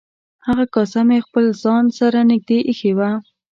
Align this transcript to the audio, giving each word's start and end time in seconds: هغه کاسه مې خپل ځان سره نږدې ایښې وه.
هغه 0.47 0.65
کاسه 0.75 1.01
مې 1.07 1.17
خپل 1.25 1.45
ځان 1.63 1.85
سره 1.99 2.19
نږدې 2.31 2.59
ایښې 2.69 2.91
وه. 2.97 3.11